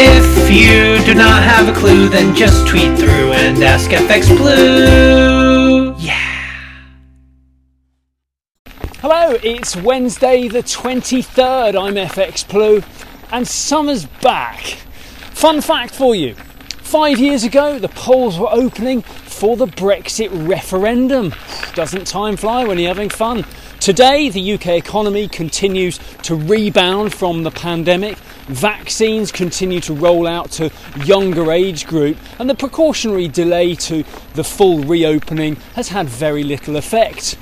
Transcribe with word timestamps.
If 0.00 0.48
you 0.48 1.04
do 1.04 1.12
not 1.12 1.42
have 1.42 1.68
a 1.68 1.72
clue, 1.72 2.08
then 2.08 2.32
just 2.32 2.68
tweet 2.68 2.96
through 2.96 3.32
and 3.32 3.60
ask 3.64 3.90
FX 3.90 4.28
Blue. 4.36 5.92
Yeah. 5.98 6.14
Hello, 9.00 9.36
it's 9.42 9.74
Wednesday 9.74 10.46
the 10.46 10.62
23rd. 10.62 11.74
I'm 11.74 11.94
FX 11.94 12.48
Blue 12.48 12.80
and 13.32 13.48
summer's 13.48 14.06
back. 14.22 14.60
Fun 15.34 15.60
fact 15.60 15.96
for 15.96 16.14
you 16.14 16.36
five 16.88 17.18
years 17.18 17.44
ago, 17.44 17.78
the 17.78 17.88
polls 17.88 18.38
were 18.38 18.48
opening 18.50 19.02
for 19.02 19.58
the 19.58 19.66
Brexit 19.66 20.30
referendum. 20.48 21.34
Doesn't 21.74 22.06
time 22.06 22.36
fly 22.36 22.64
when 22.64 22.78
you're 22.78 22.88
having 22.88 23.10
fun? 23.10 23.44
Today, 23.88 24.28
the 24.28 24.52
UK 24.52 24.66
economy 24.66 25.28
continues 25.28 25.98
to 26.24 26.34
rebound 26.34 27.14
from 27.14 27.42
the 27.42 27.50
pandemic. 27.50 28.18
Vaccines 28.48 29.32
continue 29.32 29.80
to 29.80 29.94
roll 29.94 30.26
out 30.26 30.50
to 30.50 30.70
younger 31.06 31.50
age 31.50 31.86
group, 31.86 32.18
and 32.38 32.50
the 32.50 32.54
precautionary 32.54 33.28
delay 33.28 33.74
to 33.76 34.04
the 34.34 34.44
full 34.44 34.80
reopening 34.80 35.56
has 35.74 35.88
had 35.88 36.06
very 36.06 36.44
little 36.44 36.76
effect. 36.76 37.38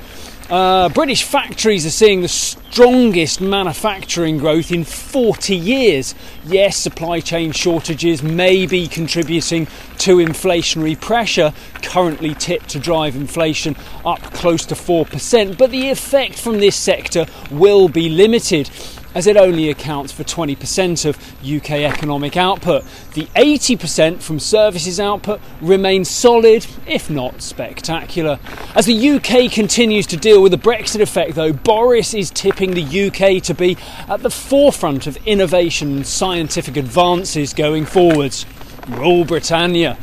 Uh, 0.49 0.89
British 0.91 1.25
factories 1.25 1.85
are 1.85 1.91
seeing 1.91 2.21
the 2.21 2.29
strongest 2.29 3.41
manufacturing 3.41 4.39
growth 4.39 4.71
in 4.71 4.85
40 4.85 5.57
years. 5.57 6.15
Yes, 6.45 6.77
supply 6.77 7.19
chain 7.19 7.51
shortages 7.51 8.23
may 8.23 8.65
be 8.65 8.87
contributing 8.87 9.67
to 9.99 10.19
inflationary 10.19 11.01
pressure, 11.01 11.53
currently 11.83 12.33
tipped 12.35 12.69
to 12.69 12.79
drive 12.79 13.17
inflation 13.17 13.75
up 14.05 14.23
close 14.35 14.65
to 14.67 14.77
4%, 14.77 15.59
but 15.59 15.73
the 15.73 15.91
effect 15.91 16.39
from 16.39 16.61
this 16.61 16.77
sector 16.77 17.27
will 17.51 17.89
be 17.89 18.09
limited 18.09 18.71
as 19.17 19.27
it 19.27 19.35
only 19.39 19.71
accounts 19.71 20.13
for 20.13 20.25
20% 20.25 21.07
of 21.07 21.17
UK 21.43 21.71
economic 21.91 22.37
output. 22.37 22.85
The 23.15 23.25
80% 23.35 24.21
from 24.21 24.39
services 24.39 25.01
output 25.01 25.41
remains 25.63 26.11
solid, 26.11 26.67
if 26.87 27.09
not 27.09 27.41
spectacular. 27.41 28.39
As 28.75 28.85
the 28.85 29.11
UK 29.11 29.51
continues 29.51 30.07
to 30.09 30.19
deal 30.19 30.43
with 30.43 30.53
the 30.53 30.59
Brexit 30.59 31.01
effect, 31.01 31.35
though, 31.35 31.55
Boris 31.55 32.13
is 32.13 32.31
tipping 32.31 32.73
the 32.73 33.07
UK 33.07 33.43
to 33.45 33.55
be 33.55 33.79
at 34.07 34.23
the 34.23 34.29
forefront 34.29 35.07
of 35.07 35.17
innovation 35.27 35.97
and 35.97 36.07
scientific 36.07 36.77
advances 36.77 37.55
going 37.55 37.87
forwards. 37.87 38.45
Rule 38.87 39.25
Britannia. 39.25 39.97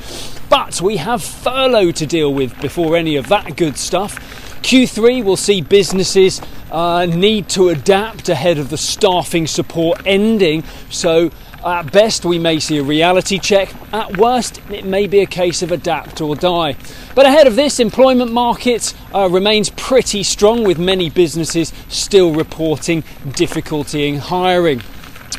But 0.50 0.82
we 0.82 0.98
have 0.98 1.24
furlough 1.24 1.92
to 1.92 2.08
deal 2.08 2.34
with 2.34 2.60
before 2.62 2.98
any 2.98 3.16
of 3.18 3.28
that 3.28 3.58
good 3.58 3.78
stuff. 3.78 4.18
Q3 4.64 5.24
will 5.24 5.38
see 5.38 5.62
businesses 5.62 6.42
uh, 6.74 7.06
need 7.06 7.48
to 7.50 7.70
adapt 7.70 8.28
ahead 8.28 8.58
of 8.58 8.70
the 8.70 8.78
staffing 8.78 9.48
support 9.48 10.02
ending. 10.06 10.64
So, 10.90 11.32
at 11.64 11.94
best, 11.94 12.26
we 12.26 12.38
may 12.40 12.60
see 12.60 12.78
a 12.80 12.84
reality 12.84 13.40
check. 13.40 13.74
At 13.94 14.18
worst, 14.18 14.60
it 14.70 14.84
may 14.84 15.08
be 15.08 15.20
a 15.20 15.26
case 15.26 15.62
of 15.62 15.72
adapt 15.72 16.20
or 16.20 16.36
die. 16.36 16.76
But 17.16 17.26
ahead 17.26 17.48
of 17.48 17.56
this, 17.56 17.80
employment 17.80 18.34
market 18.34 18.94
uh, 19.16 19.30
remains 19.30 19.70
pretty 19.70 20.24
strong, 20.24 20.66
with 20.66 20.78
many 20.78 21.10
businesses 21.10 21.72
still 21.88 22.34
reporting 22.34 23.04
difficulty 23.34 24.08
in 24.10 24.18
hiring. 24.18 24.82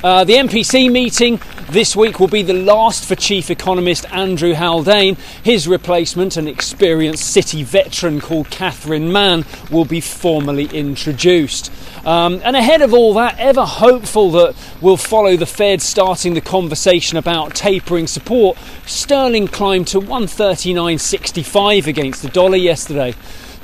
Uh, 0.03 0.25
the 0.25 0.35
MPC 0.35 0.91
meeting 0.91 1.41
this 1.71 1.95
week 1.95 2.19
will 2.19 2.29
be 2.29 2.43
the 2.43 2.53
last 2.53 3.05
for 3.07 3.15
Chief 3.15 3.51
Economist 3.51 4.05
Andrew 4.13 4.55
Haldane. 4.55 5.17
His 5.43 5.69
replacement, 5.69 6.37
an 6.37 6.49
experienced 6.49 7.31
City 7.31 7.63
veteran 7.63 8.21
called 8.21 8.51
Catherine 8.51 9.13
Mann, 9.13 9.45
will 9.71 9.85
be 9.85 10.01
formally 10.01 10.67
introduced. 10.67 11.71
Um, 12.05 12.41
and 12.45 12.57
ahead 12.57 12.83
of 12.83 12.93
all 12.93 13.15
that, 13.15 13.39
ever 13.39 13.65
hopeful 13.65 14.31
that 14.33 14.55
we'll 14.81 14.97
follow 14.97 15.37
the 15.37 15.47
Fed 15.47 15.81
starting 15.81 16.35
the 16.35 16.41
conversation 16.41 17.17
about 17.17 17.55
tapering 17.55 18.07
support, 18.07 18.59
sterling 18.87 19.49
climbed 19.49 19.87
to 19.89 20.01
139.65 20.01 21.87
against 21.87 22.23
the 22.23 22.29
dollar 22.29 22.57
yesterday. 22.57 23.15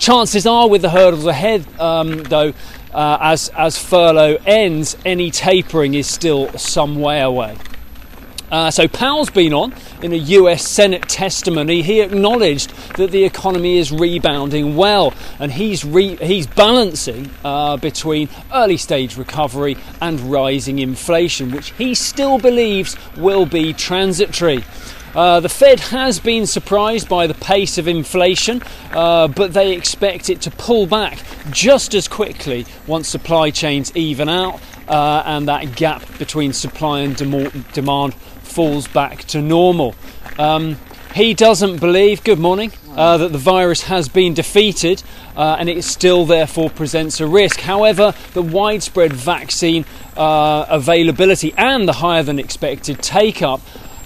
Chances 0.01 0.47
are, 0.47 0.67
with 0.67 0.81
the 0.81 0.89
hurdles 0.89 1.27
ahead, 1.27 1.67
um, 1.79 2.23
though, 2.23 2.55
uh, 2.95 3.19
as, 3.21 3.51
as 3.51 3.77
furlough 3.77 4.39
ends, 4.47 4.97
any 5.05 5.31
tapering 5.31 5.93
is 5.93 6.07
still 6.07 6.51
some 6.57 6.99
way 7.01 7.21
away. 7.21 7.59
Uh, 8.51 8.71
so 8.71 8.89
Powell's 8.89 9.29
been 9.29 9.53
on 9.53 9.75
in 10.03 10.15
a 10.15 10.17
US 10.17 10.67
Senate 10.67 11.03
testimony. 11.03 11.83
He 11.83 12.01
acknowledged 12.01 12.71
that 12.97 13.11
the 13.11 13.25
economy 13.25 13.77
is 13.77 13.93
rebounding 13.93 14.75
well, 14.75 15.13
and 15.39 15.53
he's 15.53 15.85
re- 15.85 16.17
he's 16.17 16.47
balancing 16.47 17.31
uh, 17.45 17.77
between 17.77 18.31
early 18.55 18.79
stage 18.79 19.19
recovery 19.19 19.77
and 20.01 20.19
rising 20.33 20.79
inflation, 20.79 21.51
which 21.51 21.73
he 21.73 21.95
still 21.95 22.39
believes 22.39 22.97
will 23.19 23.45
be 23.45 23.75
transitory. 23.75 24.65
Uh, 25.15 25.41
the 25.41 25.49
Fed 25.49 25.81
has 25.81 26.21
been 26.21 26.47
surprised 26.47 27.09
by 27.09 27.27
the 27.27 27.35
pace 27.35 27.79
of 27.79 27.89
inflation, 27.89 28.63
uh, 28.93 29.27
but 29.29 29.53
they 29.53 29.73
expect 29.73 30.31
it 30.31 30.41
to 30.43 30.51
pull 30.53 30.87
back 30.87 31.19
just 31.51 31.95
as 31.95 32.07
quickly 32.07 32.65
once 32.87 33.09
supply 33.09 33.51
chains 33.51 33.91
even 33.97 34.29
out 34.29 34.61
uh, 34.89 35.23
and 35.27 35.49
that 35.49 35.75
gap 35.75 36.03
between 36.19 36.53
supply 36.53 37.01
and 37.01 37.17
dem- 37.17 37.65
demand 37.73 38.15
falls 38.15 38.87
back 38.89 39.25
to 39.25 39.43
normal. 39.43 39.95
Um, 40.39 40.77
he 41.15 41.35
doesn't 41.35 41.81
believe, 41.81 42.23
good 42.23 42.39
morning, 42.39 42.73
uh, 42.95 43.17
that 43.19 43.33
the 43.33 43.39
virus 43.39 43.83
has 43.83 44.09
been 44.09 44.33
defeated 44.33 45.03
uh, 45.37 45.57
and 45.59 45.69
it 45.69 45.83
still 45.83 46.25
therefore 46.25 46.71
presents 46.71 47.21
a 47.21 47.27
risk. 47.27 47.61
However, 47.61 48.15
the 48.35 48.43
widespread 48.43 49.13
vaccine 49.13 49.85
uh, 50.17 50.67
availability 50.69 51.53
and 51.57 51.89
the 51.89 51.95
higher 51.95 52.23
than 52.23 52.39
expected 52.39 53.03
take 53.03 53.43
up 53.43 53.61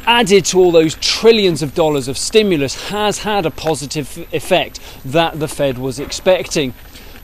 added 0.07 0.45
to 0.47 0.59
all 0.59 0.73
those 0.73 0.95
trillions 0.97 1.63
of 1.63 1.75
dollars 1.75 2.09
of 2.09 2.19
stimulus 2.19 2.91
has 2.91 3.19
had 3.19 3.47
a 3.47 3.51
positive 3.51 4.27
effect 4.33 4.81
that 5.05 5.41
the 5.41 5.49
Fed 5.49 5.79
was 5.79 5.99
expecting. 5.99 6.75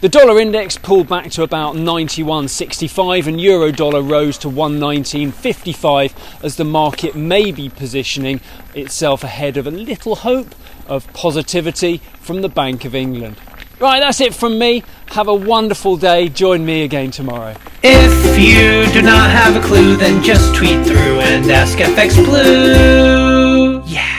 The 0.01 0.09
dollar 0.09 0.41
index 0.41 0.79
pulled 0.79 1.09
back 1.09 1.31
to 1.33 1.43
about 1.43 1.75
91.65 1.77 3.27
and 3.27 3.39
euro 3.39 3.71
dollar 3.71 4.01
rose 4.01 4.39
to 4.39 4.49
119.55 4.49 6.43
as 6.43 6.57
the 6.57 6.65
market 6.65 7.15
may 7.15 7.53
be 7.53 7.69
positioning 7.69 8.41
itself 8.75 9.23
ahead 9.23 9.59
of 9.59 9.67
a 9.67 9.71
little 9.71 10.17
hope 10.17 10.55
of 10.87 11.13
positivity 11.13 11.99
from 12.19 12.41
the 12.41 12.49
Bank 12.49 12.87
of 12.87 12.95
England. 12.95 13.37
Right, 13.81 14.01
that's 14.01 14.21
it 14.21 14.35
from 14.35 14.59
me. 14.59 14.83
Have 15.07 15.27
a 15.27 15.35
wonderful 15.35 15.97
day. 15.97 16.29
Join 16.29 16.67
me 16.67 16.83
again 16.85 17.11
tomorrow. 17.11 17.57
If 17.83 18.39
you 18.39 18.93
do 18.93 19.01
not 19.01 19.31
have 19.31 19.57
a 19.57 19.67
clue, 19.67 19.97
then 19.97 20.23
just 20.23 20.55
tweet 20.55 20.87
through 20.87 21.21
and 21.21 21.51
ask 21.51 21.79
FX 21.79 22.23
Blue. 22.23 23.83
Yeah. 23.87 24.10